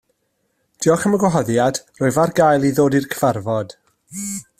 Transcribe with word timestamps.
Diolch 0.85 1.03
am 1.09 1.17
y 1.17 1.19
gwahoddiad, 1.23 1.79
rwyf 1.99 2.17
ar 2.23 2.35
gael 2.41 2.65
i 2.71 2.75
ddod 2.79 2.99
i'r 3.01 3.09
cyfarfod. 3.13 3.77